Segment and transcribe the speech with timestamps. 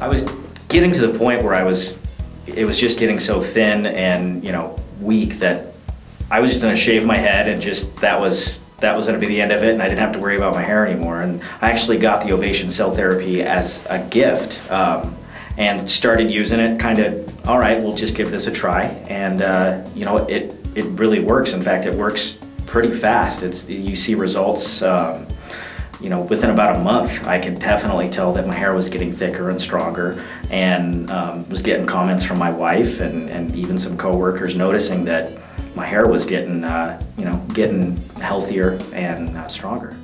[0.00, 0.22] I was
[0.68, 1.98] getting to the point where I was,
[2.46, 5.74] it was just getting so thin and, you know, weak that
[6.30, 9.26] I was just gonna shave my head and just, that was, that was gonna be
[9.26, 11.20] the end of it and I didn't have to worry about my hair anymore.
[11.20, 15.16] And I actually got the Ovation Cell Therapy as a gift um,
[15.58, 18.84] and started using it kind of, all right, we'll just give this a try.
[19.08, 21.52] And, uh, you know, it, it really works.
[21.52, 23.42] In fact, it works pretty fast.
[23.42, 25.26] It's, you see results, um,
[26.00, 29.14] you know, within about a month, I could definitely tell that my hair was getting
[29.14, 33.96] thicker and stronger, and um, was getting comments from my wife and, and even some
[33.98, 35.32] coworkers noticing that
[35.74, 39.96] my hair was getting, uh, you know, getting healthier and uh, stronger.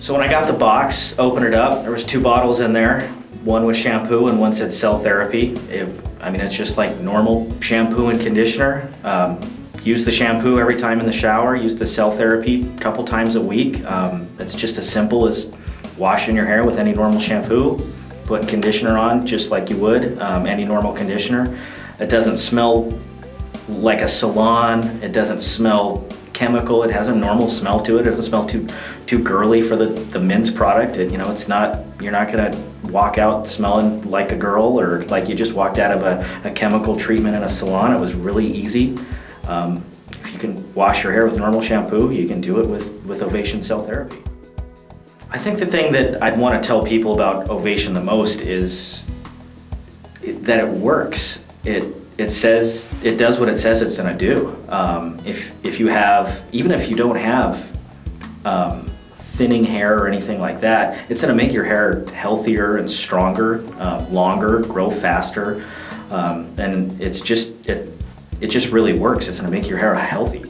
[0.00, 3.08] So when I got the box, opened it up, there was two bottles in there.
[3.44, 5.54] One was shampoo and one said cell therapy.
[5.70, 5.88] It,
[6.20, 8.92] I mean, it's just like normal shampoo and conditioner.
[9.04, 9.40] Um,
[9.88, 11.56] use the shampoo every time in the shower.
[11.56, 13.84] Use the cell therapy a couple times a week.
[13.86, 15.50] Um, it's just as simple as
[15.96, 17.80] washing your hair with any normal shampoo.
[18.26, 21.58] Put conditioner on just like you would um, any normal conditioner.
[21.98, 22.92] It doesn't smell
[23.66, 24.84] like a salon.
[25.02, 26.82] It doesn't smell chemical.
[26.82, 28.02] It has a normal smell to it.
[28.02, 28.68] It doesn't smell too
[29.06, 30.98] too girly for the, the men's product.
[30.98, 32.52] It, you know, it's not, you're not gonna
[32.84, 36.50] walk out smelling like a girl or like you just walked out of a, a
[36.52, 37.94] chemical treatment in a salon.
[37.94, 38.98] It was really easy.
[39.48, 43.04] Um, if you can wash your hair with normal shampoo, you can do it with,
[43.04, 44.22] with Ovation Cell Therapy.
[45.30, 49.06] I think the thing that I'd want to tell people about Ovation the most is
[50.22, 51.42] that it works.
[51.64, 54.56] It it says it does what it says it's going to do.
[54.68, 57.78] Um, if if you have even if you don't have
[58.44, 62.90] um, thinning hair or anything like that, it's going to make your hair healthier and
[62.90, 65.64] stronger, uh, longer, grow faster,
[66.10, 67.97] um, and it's just it
[68.40, 69.28] it just really works.
[69.28, 70.44] It's going to make your hair healthy.